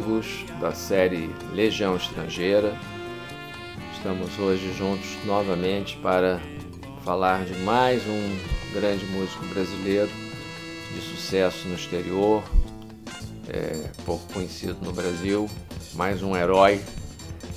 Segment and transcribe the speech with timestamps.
[0.00, 2.74] Amigos da série Legião Estrangeira.
[3.94, 6.40] Estamos hoje juntos novamente para
[7.04, 8.38] falar de mais um
[8.72, 10.10] grande músico brasileiro
[10.94, 12.42] de sucesso no exterior,
[13.46, 15.50] é, pouco conhecido no Brasil,
[15.92, 16.80] mais um herói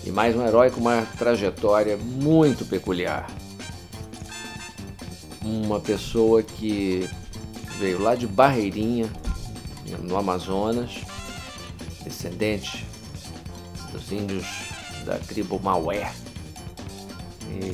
[0.06, 3.26] e mais um herói com uma trajetória muito peculiar.
[5.42, 7.08] Uma pessoa que
[7.80, 9.10] veio lá de Barreirinha,
[10.02, 11.13] no Amazonas,
[12.04, 12.86] descendente
[13.92, 14.46] dos índios
[15.06, 16.12] da tribo Maué.
[17.50, 17.74] E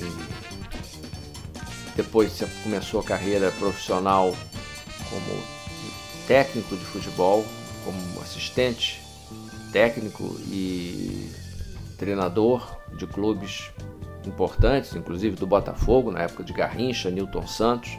[1.95, 4.33] depois começou a carreira profissional
[5.09, 5.43] como
[6.27, 7.45] técnico de futebol,
[7.83, 9.01] como assistente
[9.71, 11.31] técnico e
[11.97, 13.71] treinador de clubes
[14.25, 17.97] importantes, inclusive do Botafogo, na época de Garrincha, Newton Santos.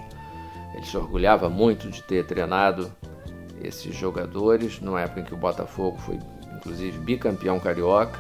[0.75, 2.93] Ele se orgulhava muito de ter treinado
[3.63, 6.19] esses jogadores, numa época em que o Botafogo foi
[6.57, 8.19] inclusive bicampeão carioca,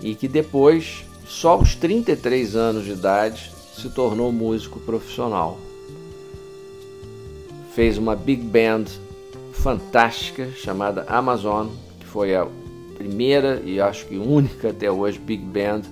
[0.00, 5.58] e que depois, só aos 33 anos de idade, se tornou músico profissional.
[7.74, 8.84] Fez uma big band
[9.52, 11.68] fantástica chamada Amazon,
[11.98, 12.46] que foi a
[12.96, 15.82] primeira e acho que única até hoje big band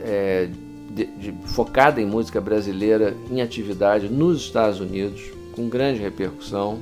[0.00, 0.48] é,
[0.90, 6.78] de, de, focada em música brasileira em atividade nos Estados Unidos, com grande repercussão.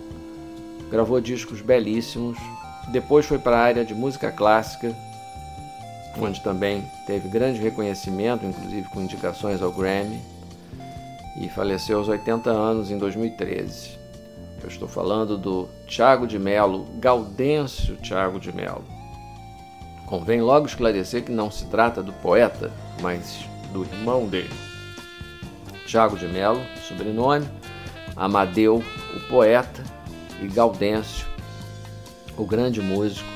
[0.90, 2.36] Gravou discos belíssimos,
[2.88, 4.94] depois foi para a área de música clássica,
[6.18, 10.20] onde também teve grande reconhecimento, inclusive com indicações ao Grammy,
[11.40, 13.98] e faleceu aos 80 anos em 2013.
[14.62, 18.84] Eu estou falando do Tiago de Melo, Gaudêncio Tiago de Melo.
[20.06, 24.50] Convém logo esclarecer que não se trata do poeta, mas do irmão dele.
[25.86, 27.46] Tiago de Melo, sobrenome,
[28.16, 28.82] Amadeu,
[29.16, 29.82] o poeta,
[30.40, 31.26] e Gaudêncio,
[32.36, 33.28] o grande músico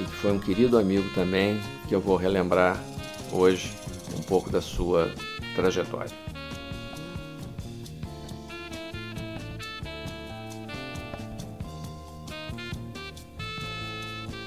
[0.00, 2.82] e que foi um querido amigo também, que eu vou relembrar
[3.30, 3.72] hoje
[4.16, 5.10] um pouco da sua
[5.54, 6.10] trajetória.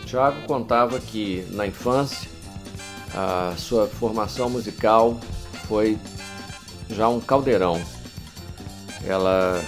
[0.05, 2.29] Tiago contava que na infância
[3.13, 5.19] a sua formação musical
[5.67, 5.97] foi
[6.89, 7.81] já um caldeirão.
[9.03, 9.61] Ela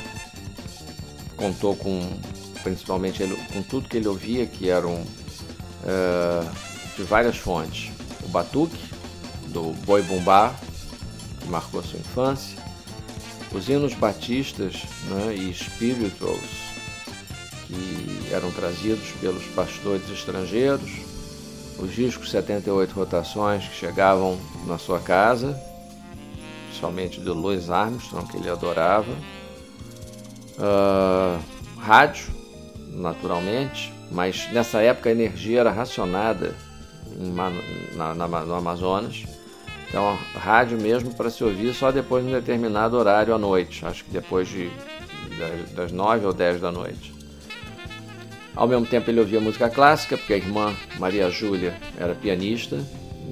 [1.37, 2.19] contou com
[2.63, 6.51] principalmente ele, com tudo que ele ouvia, que eram uh,
[6.97, 7.91] de várias fontes.
[8.23, 8.77] O batuque,
[9.47, 10.53] do Boi Bumbá,
[11.39, 12.57] que marcou sua infância,
[13.53, 16.41] os hinos batistas né, e spirituals,
[17.67, 20.91] que eram trazidos pelos pastores estrangeiros,
[21.79, 25.57] os discos 78 rotações que chegavam na sua casa,
[26.67, 29.15] principalmente do Louis Armstrong, que ele adorava,
[30.57, 31.39] uh,
[31.79, 32.27] rádio,
[32.93, 36.55] naturalmente, mas nessa época a energia era racionada
[37.15, 39.25] na, na, no Amazonas.
[39.87, 44.03] Então, rádio mesmo para se ouvir só depois de um determinado horário à noite, acho
[44.03, 44.69] que depois de,
[45.75, 47.15] das 9 ou 10 da noite.
[48.53, 52.83] Ao mesmo tempo ele ouvia música clássica, porque a irmã Maria Júlia era pianista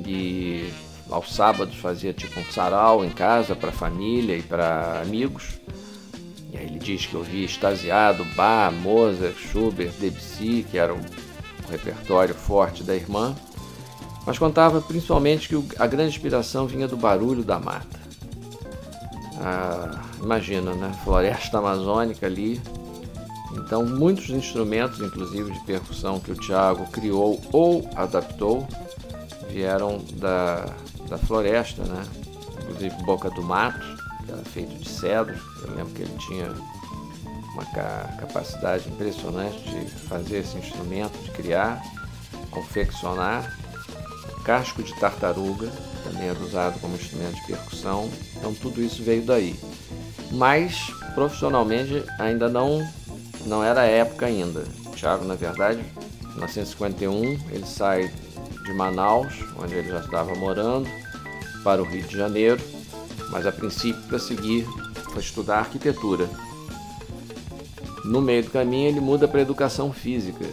[0.05, 0.69] e
[1.09, 5.59] aos sábados fazia tipo um sarau em casa para família e para amigos.
[6.57, 11.01] Aí ele diz que ouvia extasiado Bach, Mozart, Schubert, Debussy, que era um,
[11.69, 13.35] repertório forte da irmã,
[14.25, 17.99] mas contava principalmente que a grande inspiração vinha do barulho da mata.
[19.39, 20.91] Ah, imagina, né?
[21.03, 22.61] Floresta amazônica ali,
[23.53, 28.67] Então, muitos instrumentos, inclusive de percussão, que o Tiago criou ou adaptou,
[29.49, 30.65] vieram da,
[31.07, 32.03] da floresta, né?
[32.63, 33.85] inclusive Boca do Mato,
[34.27, 35.35] era feito de cedro.
[35.61, 36.53] Eu lembro que ele tinha
[37.53, 37.65] uma
[38.19, 41.81] capacidade impressionante de fazer esse instrumento, de criar,
[42.51, 43.57] confeccionar.
[44.43, 45.71] Casco de tartaruga
[46.03, 48.09] também era usado como instrumento de percussão.
[48.35, 49.59] Então tudo isso veio daí.
[50.31, 52.85] Mas profissionalmente ainda não
[53.45, 54.63] não era a época ainda.
[54.87, 55.79] O Thiago, na verdade,
[56.21, 58.11] em 1951, ele sai
[58.63, 60.89] de Manaus, onde ele já estava morando,
[61.63, 62.61] para o Rio de Janeiro,
[63.29, 64.67] mas a princípio para seguir
[65.15, 66.29] para estudar arquitetura.
[68.03, 70.45] No meio do caminho ele muda para educação física,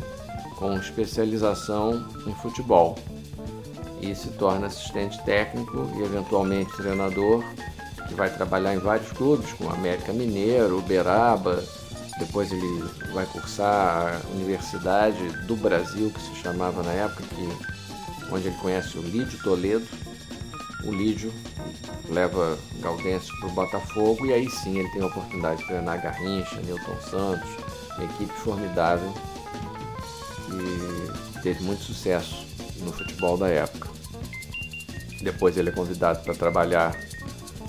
[0.56, 2.96] com especialização em futebol,
[4.00, 7.42] e se torna assistente técnico e eventualmente treinador,
[8.08, 11.62] que vai trabalhar em vários clubes, como América Mineiro, Uberaba,
[12.18, 18.48] depois ele vai cursar a Universidade do Brasil, que se chamava na época, que, onde
[18.48, 19.86] ele conhece o Lídio Toledo,
[20.84, 21.32] o Lídio
[22.08, 26.60] leva Gaudêncio para o Botafogo e aí sim ele tem a oportunidade de treinar Garrincha,
[26.62, 27.48] Newton Santos,
[27.96, 29.12] uma equipe formidável
[30.50, 32.46] e teve muito sucesso
[32.80, 33.88] no futebol da época.
[35.22, 36.96] Depois ele é convidado para trabalhar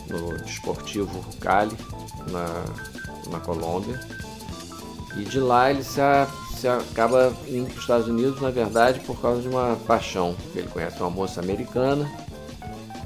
[0.10, 1.78] no Desportivo Cali,
[2.32, 2.66] na,
[3.32, 4.00] na Colômbia.
[5.16, 6.28] E de lá ele se, a,
[6.58, 10.36] se acaba indo para os Estados Unidos, na verdade, por causa de uma paixão.
[10.56, 12.10] Ele conhece uma moça americana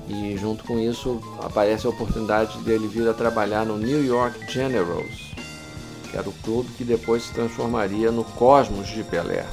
[0.07, 5.33] e junto com isso aparece a oportunidade dele vir a trabalhar no New York Generals,
[6.09, 9.45] que era o clube que depois se transformaria no Cosmos de Pelé.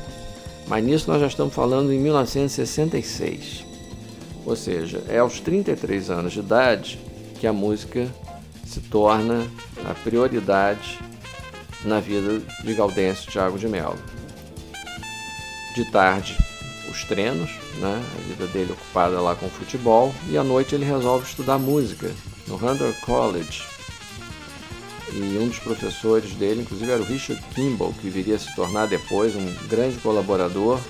[0.66, 3.64] Mas nisso nós já estamos falando em 1966.
[4.46, 6.98] Ou seja, é aos 33 anos de idade
[7.40, 8.08] que a música
[8.64, 9.46] se torna
[9.88, 10.98] a prioridade
[11.84, 13.98] na vida de Gaudêncio Tiago de Mello.
[15.74, 16.36] De tarde,
[16.90, 18.02] os treinos, né?
[18.16, 22.10] a vida dele ocupada lá com futebol, e à noite ele resolve estudar música
[22.46, 23.62] no Hunter College.
[25.12, 28.86] E um dos professores dele, inclusive, era o Richard Kimball, que viria a se tornar
[28.86, 30.80] depois um grande colaborador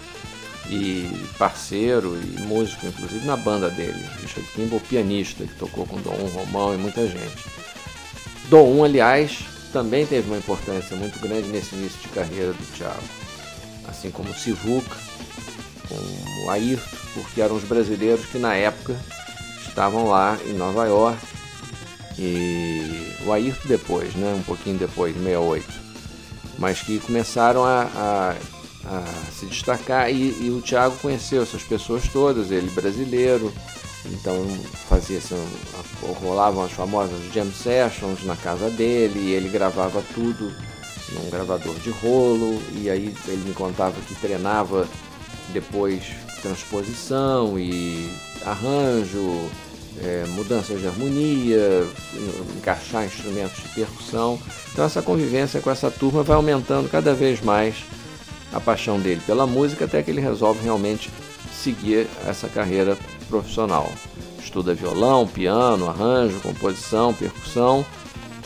[0.70, 4.02] e parceiro e músico, inclusive, na banda dele.
[4.22, 7.44] Richard Kimball, pianista, que tocou com Dom Romão e muita gente.
[8.48, 13.02] Dom, aliás, também teve uma importância muito grande nesse início de carreira do Thiago.
[13.86, 14.96] Assim como Sivuca,
[15.88, 18.96] com o Ayrton, porque eram os brasileiros que na época
[19.66, 21.18] estavam lá em Nova York.
[22.18, 24.34] E o Ayrton depois, né?
[24.38, 25.84] um pouquinho depois, 68.
[26.58, 28.34] Mas que começaram a, a,
[28.86, 33.52] a se destacar e, e, o Thiago conheceu essas pessoas todas, ele brasileiro,
[34.06, 34.46] então
[34.88, 35.34] fazia assim,
[36.22, 40.54] rolavam as famosas jam sessions na casa dele, e ele gravava tudo
[41.12, 44.86] num gravador de rolo, e aí ele me contava que treinava
[45.52, 46.04] depois
[46.42, 48.10] transposição e
[48.44, 49.48] arranjo,
[50.02, 51.86] é, mudanças de harmonia,
[52.56, 54.38] encaixar instrumentos de percussão.
[54.72, 57.76] Então essa convivência com essa turma vai aumentando cada vez mais
[58.52, 61.10] a paixão dele pela música até que ele resolve realmente
[61.52, 62.96] seguir essa carreira
[63.28, 63.90] profissional.
[64.38, 67.84] Estuda violão, piano, arranjo, composição, percussão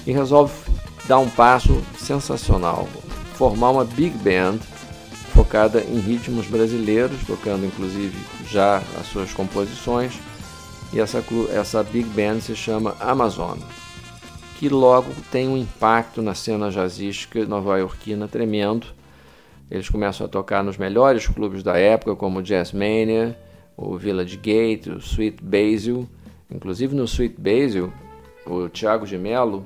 [0.07, 0.52] e resolve
[1.07, 2.88] dar um passo sensacional,
[3.35, 4.59] formar uma big band
[5.38, 8.18] focada em ritmos brasileiros, tocando inclusive
[8.50, 10.18] já as suas composições.
[10.92, 13.57] E essa, essa big band se chama Amazon,
[14.59, 18.88] que logo tem um impacto na cena jazzística nova-iorquina tremendo.
[19.71, 23.38] Eles começam a tocar nos melhores clubes da época, como o Jazz Mania,
[23.76, 26.09] o Village Gate, o Sweet Basil.
[26.50, 27.92] Inclusive no Sweet Basil,
[28.45, 29.64] o Thiago de Mello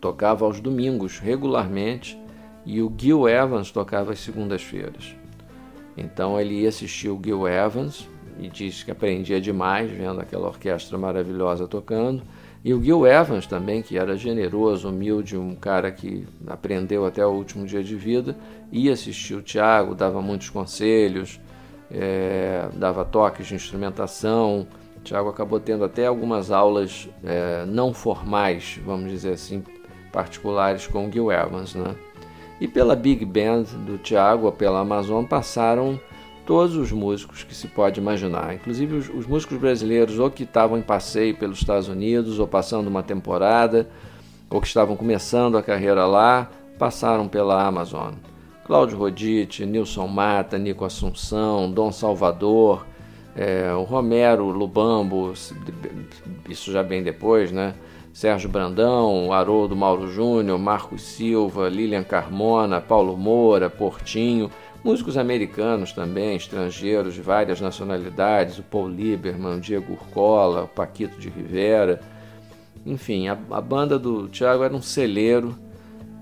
[0.00, 2.18] tocava aos domingos regularmente
[2.64, 5.14] e o Gil Evans tocava às segundas-feiras.
[5.96, 10.96] Então ele ia assistir o Gil Evans e disse que aprendia demais vendo aquela orquestra
[10.96, 12.22] maravilhosa tocando.
[12.62, 17.30] E o Gil Evans também, que era generoso, humilde, um cara que aprendeu até o
[17.30, 18.36] último dia de vida,
[18.70, 21.40] ia assistir o Tiago, dava muitos conselhos,
[21.90, 24.66] é, dava toques de instrumentação.
[24.98, 29.64] O Tiago acabou tendo até algumas aulas é, não formais, vamos dizer assim,
[30.12, 31.94] particulares com o Gil Evans, né?
[32.60, 35.98] E pela Big Band do Thiago, ou pela Amazon, passaram
[36.44, 40.76] todos os músicos que se pode imaginar, inclusive os, os músicos brasileiros ou que estavam
[40.76, 43.88] em passeio pelos Estados Unidos, ou passando uma temporada,
[44.50, 48.14] ou que estavam começando a carreira lá, passaram pela Amazon.
[48.64, 52.86] Cláudio Rodite, Nilson Mata, Nico Assunção, Dom Salvador,
[53.36, 55.32] é, o Romero Lubambo,
[56.48, 57.74] isso já bem depois, né?
[58.12, 64.50] Sérgio Brandão, Haroldo Mauro Júnior, Marcos Silva, Lilian Carmona, Paulo Moura, Portinho,
[64.82, 71.28] músicos americanos também, estrangeiros de várias nacionalidades, o Paul Lieberman, Diego Urcola, o Paquito de
[71.28, 72.00] Rivera.
[72.84, 75.54] Enfim, a, a banda do Thiago era um celeiro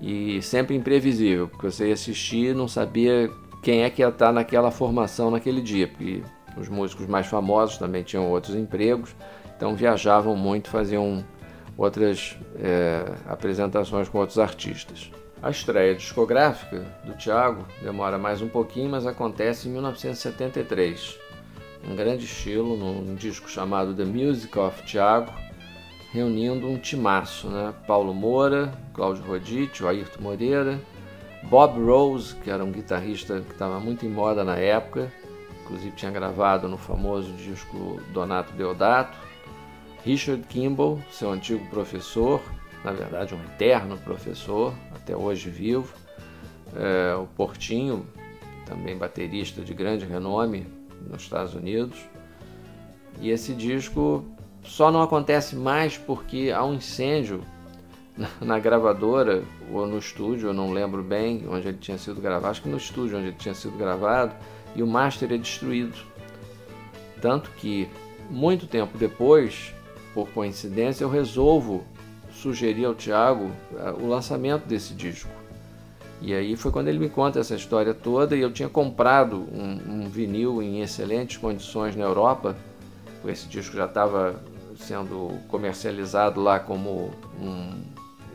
[0.01, 3.29] e sempre imprevisível, porque você ia assistir e não sabia
[3.63, 6.21] quem é que ia estar naquela formação naquele dia, porque
[6.57, 9.15] os músicos mais famosos também tinham outros empregos,
[9.55, 11.23] então viajavam muito, faziam
[11.79, 15.09] outras é, apresentações com outros artistas.
[15.41, 21.17] A estreia discográfica do Thiago demora mais um pouquinho, mas acontece em 1973.
[21.89, 25.31] Um grande estilo, num disco chamado The Music of Thiago,
[26.11, 27.73] reunindo um timaço, né?
[27.87, 30.77] Paulo Moura, Cláudio Rodite, Ayrton Moreira,
[31.43, 35.09] Bob Rose, que era um guitarrista que estava muito em moda na época,
[35.61, 39.28] inclusive tinha gravado no famoso disco Donato Deodato,
[40.05, 42.41] Richard Kimball, seu antigo professor,
[42.83, 45.93] na verdade um eterno professor, até hoje vivo,
[46.75, 48.05] é, o Portinho,
[48.65, 50.65] também baterista de grande renome
[51.09, 51.97] nos Estados Unidos.
[53.19, 54.23] E esse disco
[54.63, 57.43] só não acontece mais porque há um incêndio
[58.41, 62.61] na, gravadora ou no estúdio, eu não lembro bem onde ele tinha sido gravado, acho
[62.61, 64.33] que no estúdio onde ele tinha sido gravado,
[64.75, 65.97] e o master é destruído.
[67.21, 67.89] Tanto que,
[68.29, 69.73] muito tempo depois,
[70.19, 71.83] por coincidência, eu resolvo
[72.31, 75.29] sugerir ao Tiago eh, o lançamento desse disco.
[76.21, 80.03] E aí foi quando ele me conta essa história toda e eu tinha comprado um,
[80.03, 82.57] um vinil em excelentes condições na Europa.
[83.25, 84.41] Esse disco já estava
[84.77, 87.81] sendo comercializado lá como um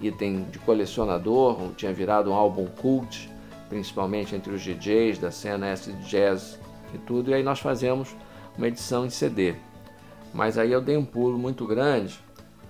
[0.00, 3.30] item de colecionador, tinha virado um álbum cult,
[3.68, 6.58] principalmente entre os DJs da cena acid jazz
[6.94, 7.30] e tudo.
[7.30, 8.16] E aí nós fazemos
[8.56, 9.54] uma edição em CD.
[10.34, 12.20] Mas aí eu dei um pulo muito grande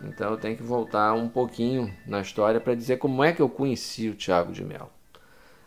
[0.08, 3.48] então eu tenho que voltar um pouquinho na história para dizer como é que eu
[3.48, 4.90] conheci o Tiago de Mello.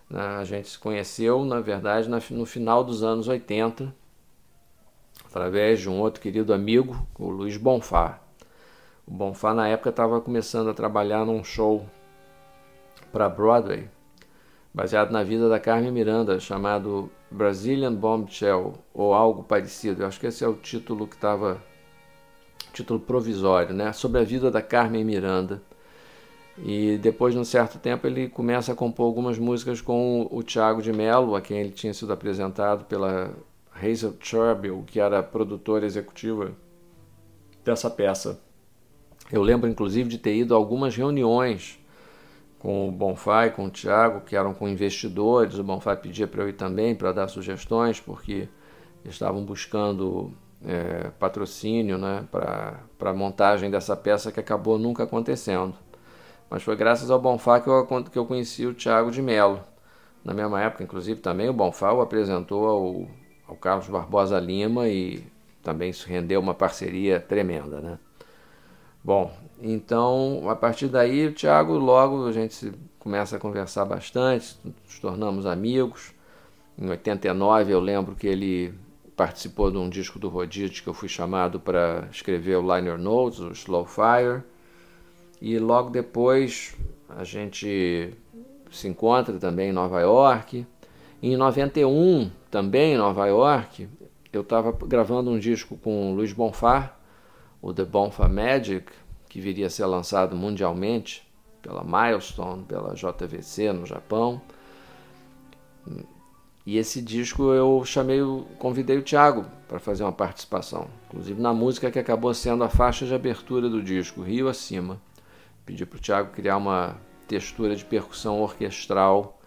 [0.10, 3.94] Né, a gente se conheceu, na verdade, no final dos anos 80,
[5.26, 8.20] através de um outro querido amigo, o Luiz Bonfá.
[9.06, 11.86] O Bonfá, na época, estava começando a trabalhar num show
[13.12, 13.90] para Broadway,
[14.74, 20.04] baseado na vida da Carmen Miranda, chamado Brazilian Bombshell, ou algo parecido.
[20.04, 21.62] Eu acho que esse é o título que estava
[22.74, 25.62] título provisório, né, sobre a vida da Carmen Miranda.
[26.58, 30.82] E depois, de um certo tempo, ele começa a compor algumas músicas com o Tiago
[30.82, 33.32] de Mello, a quem ele tinha sido apresentado pela
[33.76, 36.52] Hazel Churbill, que era produtora executiva
[37.64, 38.42] dessa peça.
[39.32, 41.80] Eu lembro, inclusive, de ter ido a algumas reuniões
[42.60, 45.60] com o Bonfai, com o Tiago, que eram com investidores.
[45.60, 48.48] O Bonfai pedia para eu ir também para dar sugestões, porque
[49.06, 50.34] estavam buscando
[50.66, 55.76] é, patrocínio né, para a montagem dessa peça que acabou nunca acontecendo.
[56.50, 59.62] Mas foi graças ao Bonfá que eu, que eu conheci o Tiago de Mello.
[60.24, 63.08] Na mesma época, inclusive, também o Bonfá o apresentou ao,
[63.48, 65.24] ao Carlos Barbosa Lima e
[65.62, 67.82] também se rendeu uma parceria tremenda.
[67.82, 68.00] Né?
[69.04, 75.00] Bom, então a partir daí o Tiago logo a gente começa a conversar bastante, nos
[75.00, 76.14] tornamos amigos.
[76.78, 78.74] Em 89 eu lembro que ele
[79.18, 83.40] participou de um disco do Rodite que eu fui chamado para escrever o liner notes,
[83.40, 84.44] o Slow Fire.
[85.42, 86.78] E logo depois
[87.10, 88.14] a gente
[88.70, 90.66] se encontra também em Nova York.
[91.22, 93.90] em 91, também em Nova York,
[94.32, 96.96] eu estava gravando um disco com o Luiz Bonfá,
[97.60, 98.86] o The Bonfá Magic,
[99.28, 101.28] que viria a ser lançado mundialmente
[101.60, 104.40] pela Milestone, pela JVC no Japão.
[106.68, 108.20] E esse disco eu chamei,
[108.60, 113.06] convidei o Thiago para fazer uma participação, inclusive na música que acabou sendo a faixa
[113.06, 115.02] de abertura do disco, Rio Acima.
[115.66, 119.40] Pedi para o Thiago criar uma textura de percussão orquestral,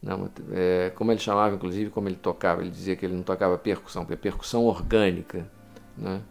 [0.00, 0.12] né,
[0.52, 2.60] é, como ele chamava, inclusive, como ele tocava.
[2.60, 5.50] Ele dizia que ele não tocava percussão, é percussão orgânica,
[5.98, 6.22] né,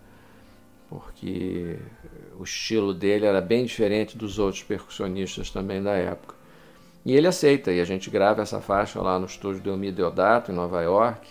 [0.87, 1.77] porque
[2.39, 6.38] o estilo dele era bem diferente dos outros percussionistas também da época.
[7.05, 10.51] E ele aceita, e a gente grava essa faixa lá no estúdio do Elmi Deodato,
[10.51, 11.27] em Nova York,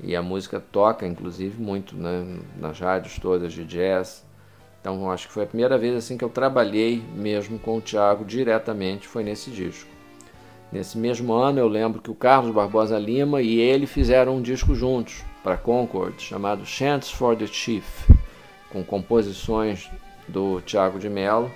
[0.00, 4.24] e a música toca, inclusive, muito né, nas rádios todas de jazz.
[4.80, 8.24] Então, acho que foi a primeira vez assim que eu trabalhei mesmo com o Thiago
[8.24, 9.90] diretamente, foi nesse disco.
[10.70, 14.74] Nesse mesmo ano, eu lembro que o Carlos Barbosa Lima e ele fizeram um disco
[14.74, 18.08] juntos para Concord, chamado Chants for the Chief,
[18.70, 19.90] com composições
[20.28, 21.50] do Thiago de Mello.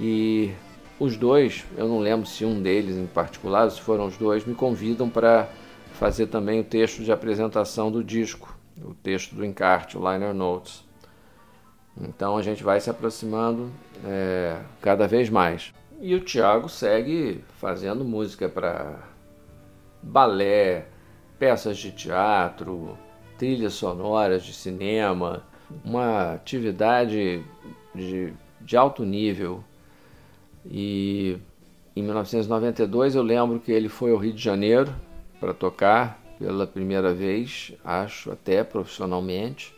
[0.00, 0.50] E
[0.98, 4.54] os dois, eu não lembro se um deles em particular, se foram os dois, me
[4.54, 5.48] convidam para
[5.92, 10.84] fazer também o texto de apresentação do disco, o texto do encarte, o liner notes.
[12.00, 13.70] Então a gente vai se aproximando
[14.04, 15.72] é, cada vez mais.
[16.00, 19.00] E o Thiago segue fazendo música para
[20.00, 20.86] balé,
[21.38, 22.96] peças de teatro,
[23.36, 25.42] trilhas sonoras de cinema,
[25.84, 27.44] uma atividade
[27.94, 29.64] de, de alto nível.
[30.70, 31.38] E
[31.96, 34.94] em 1992 eu lembro que ele foi ao Rio de Janeiro
[35.40, 39.74] para tocar pela primeira vez, acho até profissionalmente,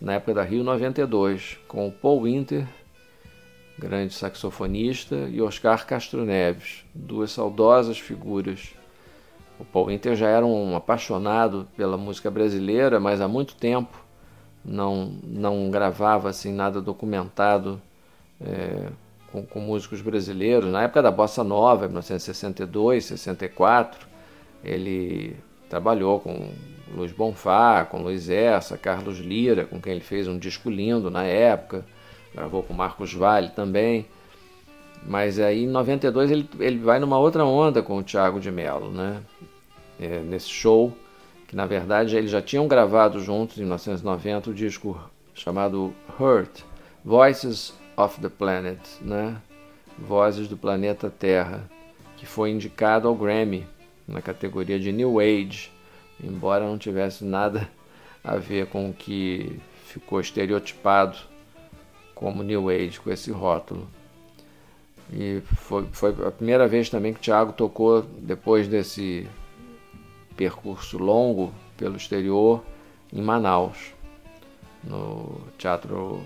[0.00, 2.66] na época da Rio 92, com o Paul Winter,
[3.78, 8.74] grande saxofonista, e Oscar Castro Neves, duas saudosas figuras.
[9.58, 14.04] O Paul Winter já era um apaixonado pela música brasileira, mas há muito tempo
[14.64, 17.80] não, não gravava assim nada documentado
[18.40, 18.88] é,
[19.36, 20.70] com, com, músicos brasileiros.
[20.70, 24.06] Na época da Bossa Nova, 1962, 64,
[24.64, 25.36] ele
[25.68, 26.50] trabalhou com
[26.94, 31.24] Luiz Bonfá, com Luiz Essa, Carlos Lira, com quem ele fez um disco lindo na
[31.24, 31.84] época,
[32.34, 34.06] gravou com Marcos Vale também.
[35.06, 38.90] Mas aí em 92 ele, ele vai numa outra onda com o Thiago de Mello,
[38.90, 39.20] né?
[40.00, 40.92] É, nesse show,
[41.46, 44.98] que na verdade eles já tinham gravado juntos em 1990 o disco
[45.34, 46.62] chamado Hurt,
[47.04, 49.40] Voices of the Planet, né?
[49.98, 51.68] Vozes do Planeta Terra,
[52.16, 53.66] que foi indicado ao Grammy
[54.06, 55.70] na categoria de New Age,
[56.22, 57.68] embora não tivesse nada
[58.22, 61.16] a ver com o que ficou estereotipado
[62.14, 63.88] como New Age, com esse rótulo.
[65.12, 69.28] E foi, foi a primeira vez também que o Thiago tocou, depois desse
[70.36, 72.62] percurso longo pelo exterior,
[73.12, 73.94] em Manaus,
[74.82, 76.20] no Teatro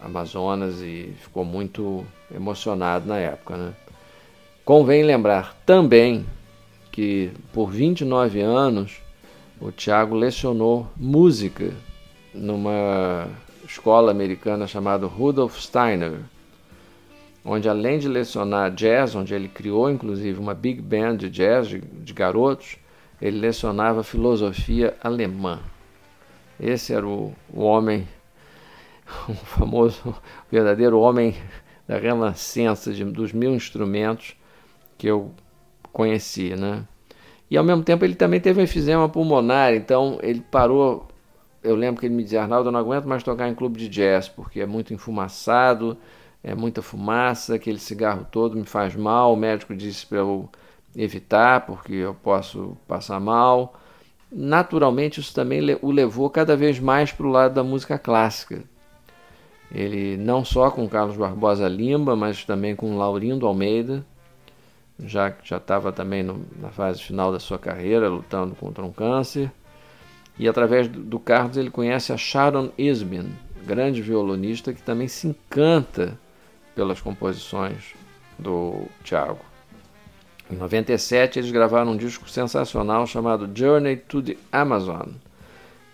[0.00, 3.56] Amazonas, e ficou muito emocionado na época.
[3.56, 3.72] Né?
[4.64, 6.26] Convém lembrar também
[6.90, 9.00] que por 29 anos
[9.60, 11.72] o Tiago lecionou música
[12.32, 13.28] numa
[13.64, 16.20] escola americana chamada Rudolf Steiner,
[17.44, 21.80] onde além de lecionar jazz, onde ele criou inclusive uma big band de jazz de,
[21.80, 22.76] de garotos,
[23.20, 25.60] ele lecionava filosofia alemã.
[26.58, 28.06] Esse era o, o homem,
[29.28, 30.14] o famoso,
[30.50, 31.34] verdadeiro homem
[31.86, 34.36] da renascença de, dos mil instrumentos
[34.98, 35.32] que eu
[35.92, 36.84] conheci, né?
[37.50, 41.06] E ao mesmo tempo ele também teve um enfisema pulmonar, então ele parou.
[41.62, 43.88] Eu lembro que ele me dizia: Arnaldo, eu não aguento mais tocar em clube de
[43.88, 45.96] jazz, porque é muito enfumaçado,
[46.42, 49.32] é muita fumaça, aquele cigarro todo me faz mal.
[49.32, 50.48] O médico disse para eu
[50.96, 53.74] evitar, porque eu posso passar mal.
[54.30, 58.64] Naturalmente, isso também o levou cada vez mais para o lado da música clássica.
[59.72, 64.04] Ele não só com Carlos Barbosa Limba, mas também com Laurindo Almeida
[64.98, 69.50] já já estava também no, na fase final da sua carreira, lutando contra um câncer.
[70.38, 73.30] E através do, do Carlos ele conhece a Sharon Isbin,
[73.64, 76.18] grande violonista que também se encanta
[76.74, 77.94] pelas composições
[78.38, 79.40] do Thiago.
[80.50, 85.08] Em 97 eles gravaram um disco sensacional chamado Journey to the Amazon,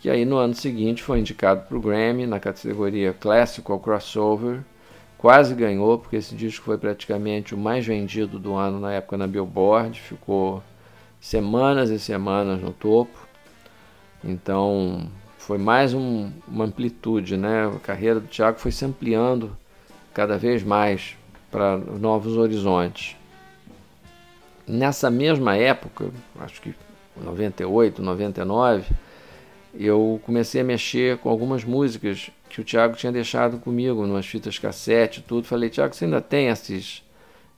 [0.03, 4.62] que aí no ano seguinte foi indicado para o Grammy na categoria Classical Crossover
[5.17, 9.29] quase ganhou, porque esse disco foi praticamente o mais vendido do ano na época na
[9.29, 10.61] Billboard, ficou
[11.21, 13.17] semanas e semanas no topo.
[14.25, 17.69] Então foi mais um, uma amplitude, né?
[17.69, 19.57] A carreira do Thiago foi se ampliando
[20.12, 21.17] cada vez mais
[21.49, 23.17] para novos horizontes.
[24.67, 26.11] Nessa mesma época,
[26.41, 26.75] acho que
[27.17, 28.85] 98, 99,
[29.75, 34.59] eu comecei a mexer com algumas músicas que o Thiago tinha deixado comigo, umas fitas
[34.59, 35.47] cassete tudo.
[35.47, 37.03] Falei, Thiago, você ainda tem esses,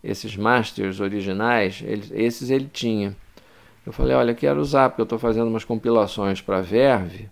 [0.03, 1.83] esses masters originais?
[1.85, 3.17] Ele, esses ele tinha.
[3.85, 7.29] Eu falei, olha, quero usar, porque eu estou fazendo umas compilações para Verve.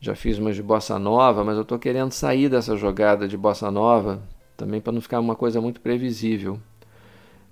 [0.00, 3.70] Já fiz umas de bossa nova, mas eu estou querendo sair dessa jogada de bossa
[3.70, 4.22] nova,
[4.56, 6.58] também para não ficar uma coisa muito previsível.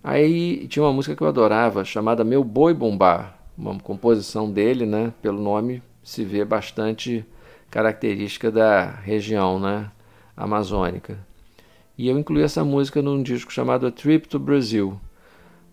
[0.03, 5.13] Aí tinha uma música que eu adorava, chamada Meu Boi Bombar, uma composição dele, né?
[5.21, 7.23] Pelo nome se vê bastante
[7.71, 9.91] característica da região né,
[10.35, 11.19] amazônica.
[11.99, 14.99] E eu incluí essa música num disco chamado A Trip to Brazil,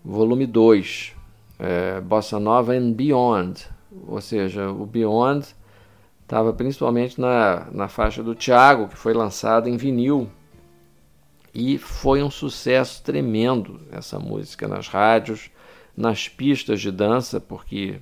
[0.04, 1.14] volume 2,
[1.58, 3.66] é, Bossa Nova and Beyond,
[4.06, 5.46] ou seja, o Beyond
[6.22, 10.28] estava principalmente na, na faixa do Thiago, que foi lançada em vinil.
[11.54, 15.50] E foi um sucesso tremendo essa música nas rádios,
[15.96, 18.00] nas pistas de dança, porque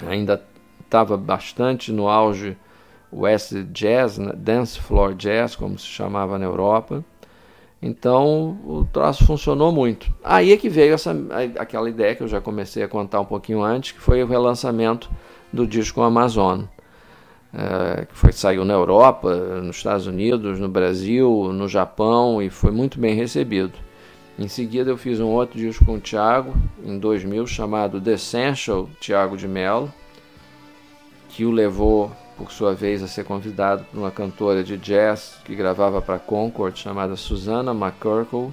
[0.00, 0.42] ainda
[0.90, 2.56] estava bastante no auge
[3.24, 4.32] acid jazz, né?
[4.36, 7.04] dance floor jazz, como se chamava na Europa.
[7.80, 10.12] Então o troço funcionou muito.
[10.22, 11.16] Aí é que veio essa,
[11.56, 15.08] aquela ideia que eu já comecei a contar um pouquinho antes, que foi o relançamento
[15.52, 16.62] do disco Amazon.
[17.54, 22.70] é, que foi, saiu na Europa, nos Estados Unidos, no Brasil, no Japão e foi
[22.70, 23.72] muito bem recebido.
[24.38, 28.88] Em seguida eu fiz um outro disco com o Thiago, em 2000, chamado The Essential
[29.00, 29.92] Thiago de Mello,
[31.30, 35.54] que o levou, por sua vez, a ser convidado por uma cantora de jazz que
[35.54, 38.52] gravava para Concord, chamada Susana McCurkle,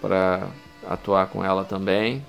[0.00, 0.48] para
[0.88, 2.24] atuar com ela também.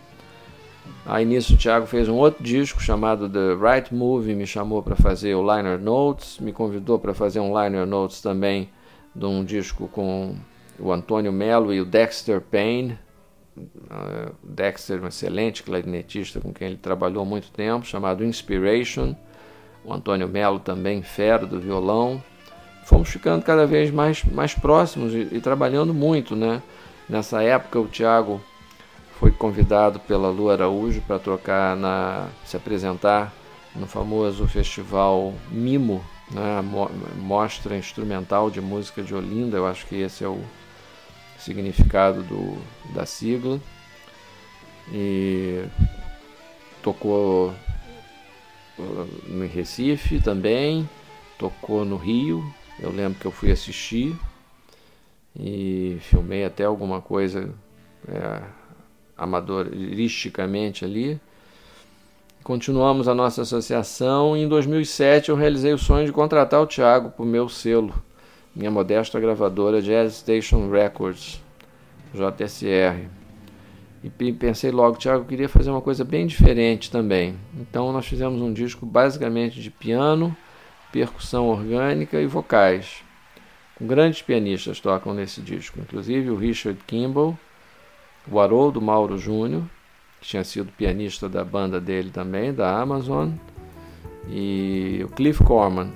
[1.05, 4.95] Aí nisso o Thiago fez um outro disco chamado The Right Movie, me chamou para
[4.95, 8.69] fazer o Liner Notes, me convidou para fazer um Liner Notes também
[9.15, 10.35] de um disco com
[10.79, 12.97] o Antônio Melo e o Dexter Payne.
[13.57, 19.15] Uh, Dexter, um excelente clarinetista com quem ele trabalhou há muito tempo, chamado Inspiration.
[19.87, 22.21] O Antônio Melo também, fera do violão.
[22.83, 26.61] Fomos ficando cada vez mais, mais próximos e, e trabalhando muito, né?
[27.07, 28.41] Nessa época o Thiago
[29.17, 33.31] foi convidado pela Lu Araújo para tocar na se apresentar
[33.73, 36.61] no famoso festival Mimo, né,
[37.15, 39.55] mostra instrumental de música de Olinda.
[39.55, 40.41] Eu acho que esse é o
[41.39, 42.57] significado do,
[42.93, 43.57] da sigla.
[44.91, 45.63] E
[46.83, 47.53] tocou
[48.77, 50.87] no Recife também,
[51.37, 52.43] tocou no Rio.
[52.79, 54.15] Eu lembro que eu fui assistir
[55.39, 57.53] e filmei até alguma coisa
[58.07, 58.41] é,
[59.17, 61.19] amadoristicamente ali.
[62.43, 67.09] Continuamos a nossa associação e em 2007 eu realizei o sonho de contratar o Thiago
[67.09, 67.93] para o meu selo,
[68.55, 71.41] minha modesta gravadora Jazz Station Records,
[72.13, 73.16] JSR.
[74.03, 77.35] E pensei logo, Thiago, eu queria fazer uma coisa bem diferente também.
[77.59, 80.35] Então nós fizemos um disco basicamente de piano,
[80.91, 83.03] percussão orgânica e vocais.
[83.79, 87.37] Grandes pianistas tocam nesse disco, inclusive o Richard Kimball,
[88.29, 89.63] o Haroldo Mauro Júnior,
[90.19, 93.31] que tinha sido pianista da banda dele também, da Amazon,
[94.29, 95.91] e o Cliff Corman,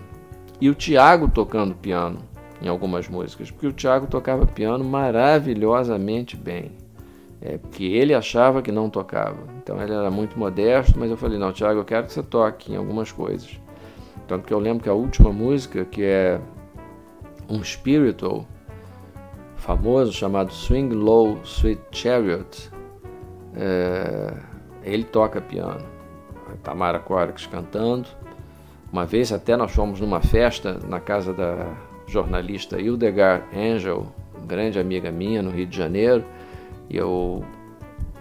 [0.59, 2.23] e o Tiago tocando piano
[2.61, 6.81] em algumas músicas, porque o Tiago tocava piano maravilhosamente bem.
[7.41, 9.38] É, porque ele achava que não tocava.
[9.58, 12.71] Então ele era muito modesto, mas eu falei: Não, Tiago, eu quero que você toque
[12.71, 13.60] em algumas coisas.
[14.27, 16.39] Tanto que eu lembro que a última música, que é
[17.49, 18.45] um spiritual,
[19.56, 22.71] famoso chamado Swing Low Sweet Chariot.
[23.56, 24.34] É,
[24.84, 25.86] ele toca piano.
[26.47, 28.08] A Tamara Corix cantando.
[28.91, 31.73] Uma vez até nós fomos numa festa na casa da
[32.08, 34.06] jornalista Hildegard Angel,
[34.45, 36.25] grande amiga minha no Rio de Janeiro,
[36.91, 37.41] e eu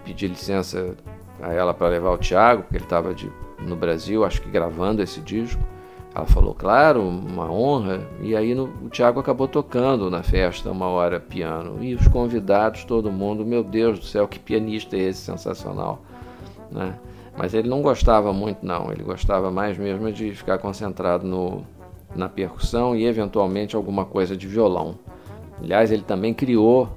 [0.05, 0.95] pedi licença
[1.41, 3.13] a ela para levar o Thiago, porque ele estava
[3.59, 5.61] no Brasil, acho que gravando esse disco.
[6.15, 8.07] Ela falou, claro, uma honra.
[8.21, 11.83] E aí no, o Tiago acabou tocando na festa uma hora piano.
[11.83, 16.01] E os convidados, todo mundo, meu Deus do céu, que pianista é esse, sensacional.
[16.69, 16.95] Né?
[17.37, 18.91] Mas ele não gostava muito, não.
[18.91, 21.65] Ele gostava mais mesmo de ficar concentrado no,
[22.15, 24.97] na percussão e eventualmente alguma coisa de violão.
[25.61, 26.89] Aliás, ele também criou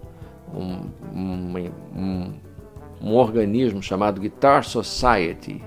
[0.55, 2.33] um, um, um,
[3.01, 5.63] um organismo chamado Guitar Society,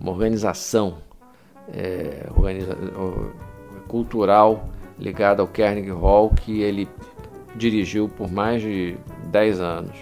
[0.00, 0.98] uma organização
[1.72, 2.26] é,
[3.88, 6.88] cultural ligado ao Carnegie Hall que ele
[7.56, 9.96] dirigiu por mais de 10 anos.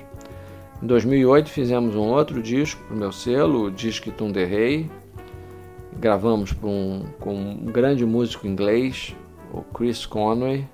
[0.83, 4.89] Em 2008 fizemos um outro disco para o meu selo, o Disque Tunde Rei.
[5.99, 9.17] Gravamos um, com um grande músico inglês,
[9.53, 10.65] o Chris Conway.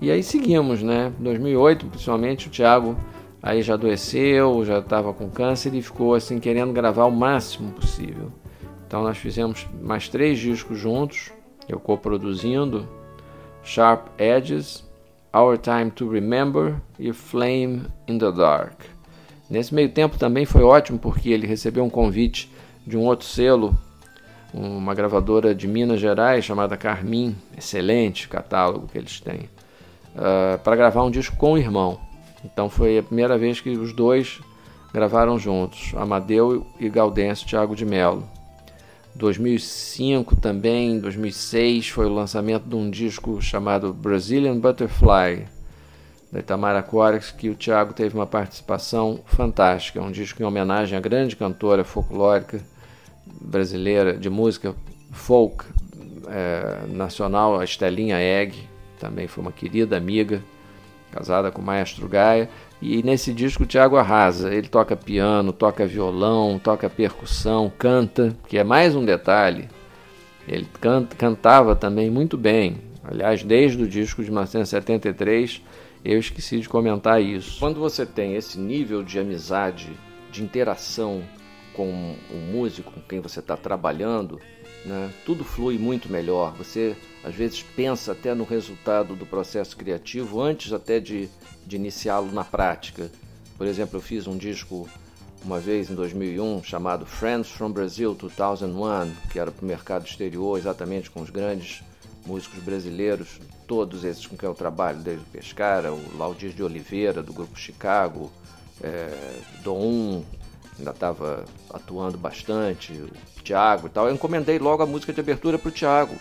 [0.00, 1.12] E aí seguimos, né?
[1.18, 2.96] Em 2008, principalmente, o Thiago
[3.42, 8.32] aí já adoeceu, já estava com câncer e ficou assim querendo gravar o máximo possível.
[8.86, 11.32] Então nós fizemos mais três discos juntos,
[11.68, 12.88] eu co-produzindo
[13.62, 14.84] Sharp Edges,
[15.34, 18.80] Our Time to Remember e Flame in the Dark.
[19.48, 22.50] Nesse meio tempo também foi ótimo porque ele recebeu um convite
[22.86, 23.76] de um outro selo,
[24.52, 29.48] uma gravadora de Minas Gerais chamada Carmin, excelente catálogo que eles têm,
[30.16, 32.00] uh, para gravar um disco com o irmão.
[32.44, 34.40] Então foi a primeira vez que os dois
[34.92, 38.24] gravaram juntos, Amadeu e Gaudêncio Thiago de Mello.
[39.14, 45.46] 2005 também, 2006 foi o lançamento de um disco chamado Brazilian Butterfly
[46.30, 49.98] da Itamara Corex, que o Thiago teve uma participação fantástica.
[49.98, 52.60] É um disco em homenagem à grande cantora folclórica
[53.40, 54.74] brasileira de música
[55.12, 55.64] folk
[56.28, 60.42] é, nacional, a Estelinha Egg, também foi uma querida amiga,
[61.12, 62.48] casada com o Maestro Gaia.
[62.80, 64.54] E nesse disco o Thiago arrasa.
[64.54, 69.68] Ele toca piano, toca violão, toca percussão, canta, que é mais um detalhe.
[70.46, 72.78] Ele canta, cantava também muito bem.
[73.02, 75.62] Aliás, desde o disco de 1973,
[76.04, 77.58] eu esqueci de comentar isso.
[77.58, 79.90] Quando você tem esse nível de amizade,
[80.30, 81.22] de interação
[81.72, 84.40] com o músico com quem você está trabalhando,
[84.86, 85.12] né?
[85.24, 86.54] tudo flui muito melhor.
[86.56, 91.28] Você às vezes pensa até no resultado do processo criativo antes até de,
[91.66, 93.10] de iniciá-lo na prática.
[93.58, 94.88] Por exemplo, eu fiz um disco
[95.44, 100.58] uma vez em 2001 chamado Friends from Brazil 2001, que era para o mercado exterior,
[100.58, 101.82] exatamente com os grandes
[102.26, 107.22] músicos brasileiros, todos esses com quem eu trabalho, desde o Pescara, o Laudir de Oliveira,
[107.22, 108.30] do Grupo Chicago,
[108.82, 109.08] é,
[109.62, 110.24] Dom
[110.78, 114.08] ainda estava atuando bastante, o Thiago e tal.
[114.08, 116.14] Eu encomendei logo a música de abertura para o Thiago.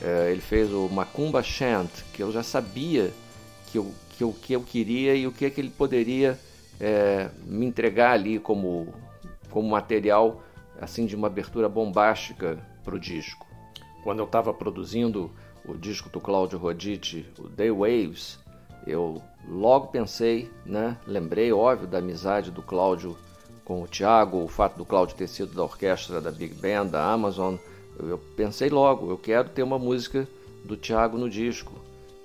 [0.00, 3.12] É, ele fez o Macumba Chant, que eu já sabia
[3.66, 6.38] que eu, que eu, que eu queria e o que, que ele poderia
[6.80, 8.94] é, me entregar ali como,
[9.50, 10.42] como material
[10.80, 13.46] assim de uma abertura bombástica para o disco.
[14.04, 15.30] Quando eu estava produzindo
[15.64, 18.38] o disco do Claudio Roditi, o Day Waves,
[18.86, 23.16] eu logo pensei, né, lembrei, óbvio, da amizade do Cláudio
[23.68, 27.04] com o Thiago, o fato do Cláudio ter sido da orquestra da Big Band, da
[27.12, 27.56] Amazon.
[27.98, 30.26] Eu, pensei logo, eu quero ter uma música
[30.64, 31.74] do Thiago no disco.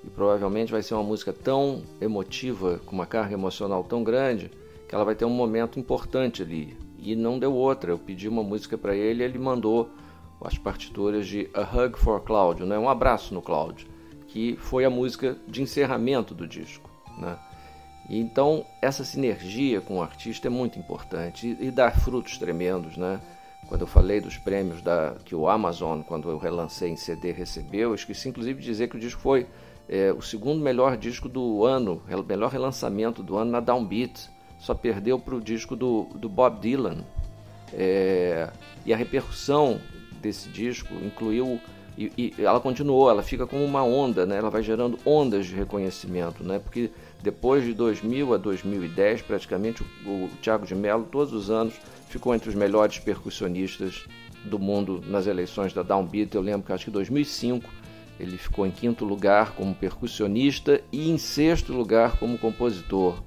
[0.05, 4.49] E provavelmente vai ser uma música tão emotiva, com uma carga emocional tão grande,
[4.87, 6.77] que ela vai ter um momento importante ali.
[6.97, 7.91] E não deu outra.
[7.91, 9.89] Eu pedi uma música para ele ele mandou
[10.41, 12.79] as partituras de A Hug for Cláudio, né?
[12.79, 13.87] um abraço no Cláudio,
[14.27, 16.89] que foi a música de encerramento do disco.
[17.17, 17.37] Né?
[18.19, 22.97] Então, essa sinergia com o artista é muito importante e, e dá frutos tremendos.
[22.97, 23.19] Né?
[23.67, 27.89] Quando eu falei dos prêmios da, que o Amazon, quando eu relancei em CD, recebeu,
[27.89, 29.47] eu esqueci inclusive de dizer que o disco foi
[29.87, 34.29] é, o segundo melhor disco do ano, o melhor relançamento do ano na Downbeat.
[34.59, 37.03] Só perdeu para o disco do, do Bob Dylan.
[37.73, 38.49] É,
[38.85, 39.79] e a repercussão
[40.21, 41.59] desse disco incluiu
[41.97, 44.37] e, e, ela continuou, ela fica como uma onda, né?
[44.37, 46.59] Ela vai gerando ondas de reconhecimento, né?
[46.59, 46.89] Porque
[47.23, 51.73] depois de 2000 a 2010, praticamente o, Thiago de Mello, todos os anos,
[52.09, 54.05] ficou entre os melhores percussionistas
[54.43, 56.35] do mundo nas eleições da Downbeat.
[56.35, 57.69] Eu lembro que acho que em 2005
[58.19, 63.23] ele ficou em quinto lugar como percussionista e em sexto lugar como compositor.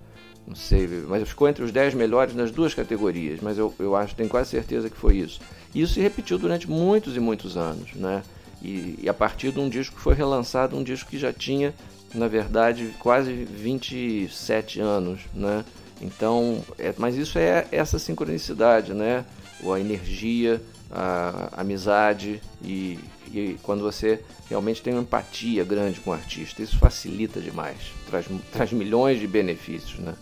[0.46, 4.14] Não sei, mas ficou entre os dez melhores nas duas categorias, mas eu, eu acho,
[4.14, 5.40] tenho quase certeza que foi isso.
[5.74, 8.22] E isso se repetiu durante muitos e muitos anos, né?
[8.62, 11.74] E, e, a partir de um disco que foi relançado, um disco que já tinha,
[12.16, 15.64] na verdade, quase 27 anos, né?
[16.00, 19.24] Então, é, mas isso é essa sincronicidade, né?
[19.62, 22.98] A energia, a, a amizade e,
[23.33, 27.76] e, quando você realmente tem uma empatia grande com o artista, isso facilita demais,
[28.09, 30.14] traz, traz milhões de benefícios, né?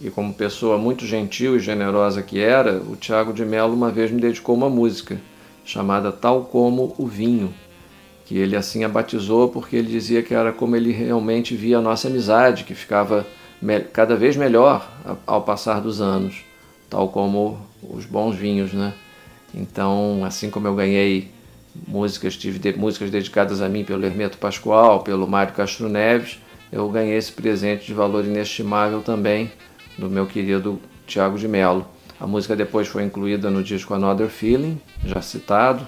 [0.00, 4.10] E como pessoa muito gentil e generosa que era, o Tiago de Mello uma vez
[4.10, 5.20] me dedicou uma música
[5.62, 7.52] chamada Tal Como o Vinho,
[8.30, 11.82] que ele assim a batizou porque ele dizia que era como ele realmente via a
[11.82, 13.26] nossa amizade, que ficava
[13.92, 14.88] cada vez melhor
[15.26, 16.44] ao passar dos anos,
[16.88, 18.94] tal como os bons vinhos, né?
[19.52, 21.28] Então, assim como eu ganhei
[21.88, 26.38] músicas, tive de, músicas dedicadas a mim pelo Hermeto Pascoal, pelo Mário Castro Neves,
[26.70, 29.50] eu ganhei esse presente de valor inestimável também
[29.98, 31.84] do meu querido Tiago de Mello.
[32.20, 35.84] A música depois foi incluída no disco Another Feeling, já citado,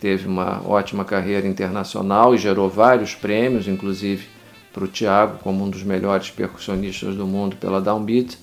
[0.00, 4.26] teve uma ótima carreira internacional e gerou vários prêmios, inclusive
[4.72, 8.38] para o Tiago como um dos melhores percussionistas do mundo pela Downbeat,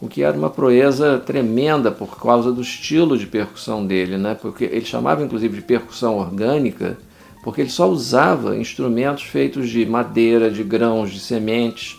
[0.00, 4.34] o que era uma proeza tremenda por causa do estilo de percussão dele, né?
[4.34, 6.98] Porque ele chamava inclusive de percussão orgânica,
[7.42, 11.98] porque ele só usava instrumentos feitos de madeira, de grãos, de sementes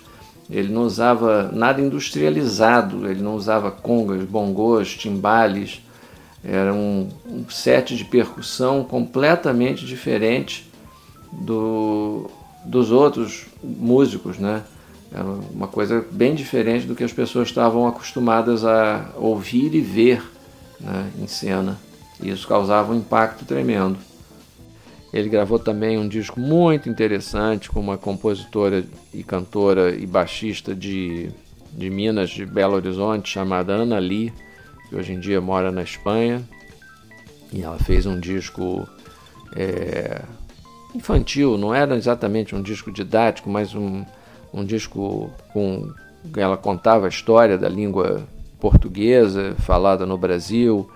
[0.49, 5.81] ele não usava nada industrializado, ele não usava congas, bongos, timbales.
[6.49, 10.65] Era um, um set de percussão completamente diferente
[11.29, 12.31] do,
[12.63, 14.63] dos outros músicos, né?
[15.11, 20.23] Era uma coisa bem diferente do que as pessoas estavam acostumadas a ouvir e ver
[20.79, 21.77] né, em cena.
[22.21, 23.97] E isso causava um impacto tremendo.
[25.11, 31.29] Ele gravou também um disco muito interessante com uma compositora e cantora e baixista de,
[31.73, 34.33] de Minas, de Belo Horizonte, chamada Ana Lee,
[34.87, 36.43] que hoje em dia mora na Espanha.
[37.51, 38.87] E ela fez um disco
[39.55, 40.21] é,
[40.93, 44.03] infantil, não era exatamente um disco didático, mas um,
[44.53, 45.91] um disco com.
[46.35, 48.27] Ela contava a história da língua
[48.59, 50.89] portuguesa falada no Brasil.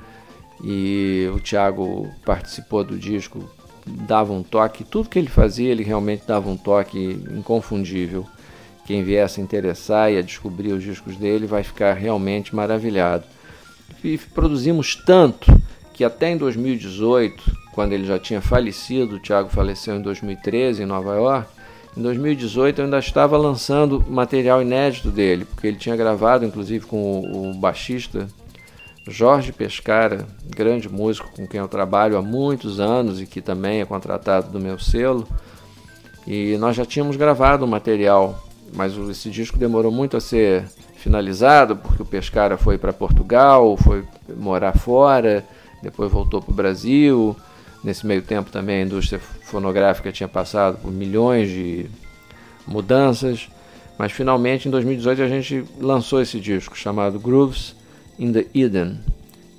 [0.64, 3.50] E o Tiago participou do disco
[3.86, 8.26] dava um toque, tudo que ele fazia, ele realmente dava um toque inconfundível.
[8.86, 13.24] Quem viesse a interessar e a descobrir os discos dele vai ficar realmente maravilhado.
[14.04, 15.52] E produzimos tanto
[15.94, 20.86] que até em 2018, quando ele já tinha falecido, o Thiago faleceu em 2013 em
[20.86, 21.48] Nova York,
[21.96, 27.50] em 2018 eu ainda estava lançando material inédito dele, porque ele tinha gravado inclusive com
[27.50, 28.28] o baixista
[29.08, 33.86] Jorge Pescara, grande músico com quem eu trabalho há muitos anos e que também é
[33.86, 35.28] contratado do meu selo.
[36.26, 41.76] E nós já tínhamos gravado o material, mas esse disco demorou muito a ser finalizado
[41.76, 44.04] porque o Pescara foi para Portugal, foi
[44.38, 45.44] morar fora,
[45.82, 47.36] depois voltou para o Brasil.
[47.84, 51.88] Nesse meio tempo também a indústria fonográfica tinha passado por milhões de
[52.68, 53.50] mudanças,
[53.98, 57.76] mas finalmente em 2018 a gente lançou esse disco chamado Grooves
[58.20, 59.00] in the Eden.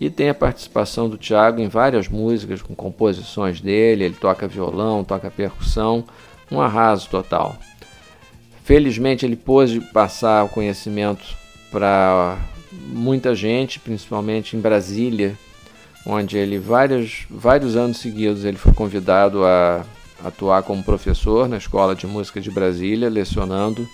[0.01, 5.05] E tem a participação do Thiago em várias músicas com composições dele, ele toca violão,
[5.05, 6.05] toca percussão,
[6.51, 7.57] um arraso total.
[8.64, 11.25] Felizmente ele pôde passar o conhecimento
[11.70, 12.38] para
[12.70, 15.37] muita gente, principalmente em Brasília,
[16.07, 19.85] onde ele vários, vários anos seguidos ele foi convidado a
[20.25, 23.88] atuar como professor na Escola de Música de Brasília, lecionando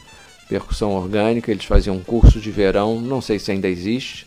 [0.49, 1.51] percussão orgânica.
[1.51, 4.27] Eles faziam um curso de verão, não sei se ainda existe.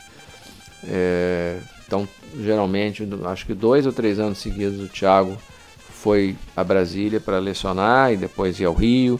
[0.87, 2.07] É, então,
[2.39, 5.37] geralmente, acho que dois ou três anos seguidos, o Thiago
[5.77, 9.19] foi a Brasília para lecionar e depois ia ao Rio.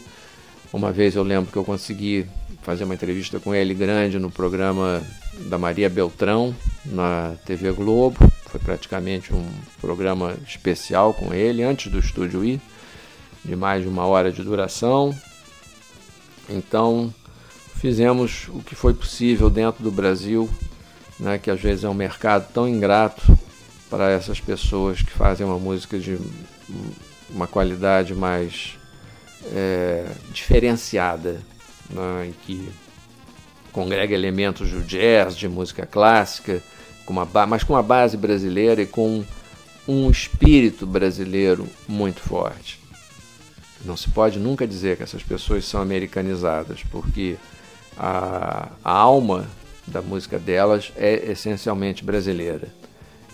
[0.72, 2.26] Uma vez eu lembro que eu consegui
[2.62, 5.02] fazer uma entrevista com ele grande no programa
[5.40, 6.56] da Maria Beltrão
[6.86, 8.16] na TV Globo.
[8.46, 9.46] Foi praticamente um
[9.82, 12.60] programa especial com ele antes do estúdio ir,
[13.44, 15.14] de mais de uma hora de duração.
[16.48, 17.12] Então
[17.76, 20.48] fizemos o que foi possível dentro do Brasil,
[21.20, 23.38] né, que às vezes é um mercado tão ingrato
[23.90, 26.18] para essas pessoas que fazem uma música de
[27.28, 28.78] uma qualidade mais
[29.54, 31.40] é, diferenciada,
[31.90, 32.68] né, e que
[33.72, 36.62] congrega elementos do jazz, de música clássica,
[37.04, 39.24] com uma, mas com uma base brasileira e com
[39.88, 42.80] um espírito brasileiro muito forte.
[43.84, 47.36] Não se pode nunca dizer que essas pessoas são americanizadas, porque
[47.96, 49.48] a, a alma
[49.86, 52.68] da música delas é essencialmente brasileira.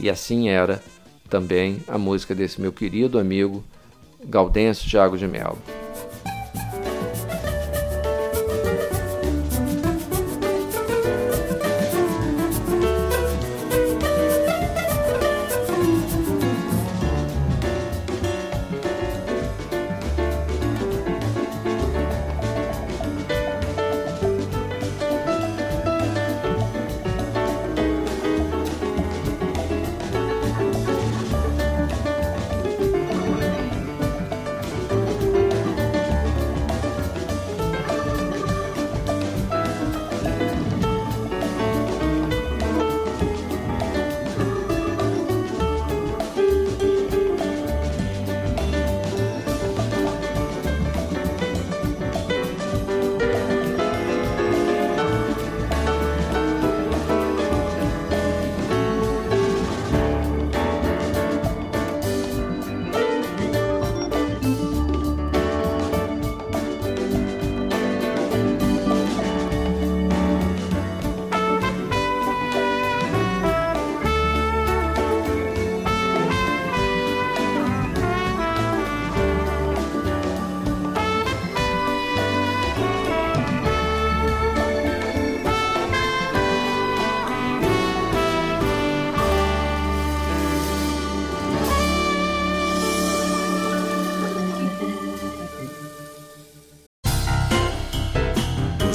[0.01, 0.83] E assim era
[1.29, 3.63] também a música desse meu querido amigo
[4.25, 5.59] Gaudêncio Thiago de Mello.